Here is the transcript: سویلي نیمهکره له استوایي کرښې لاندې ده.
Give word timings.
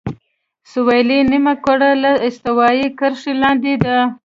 سویلي 0.71 1.19
نیمهکره 1.31 1.91
له 2.03 2.11
استوایي 2.27 2.87
کرښې 2.99 3.33
لاندې 3.43 3.73
ده. 3.83 3.97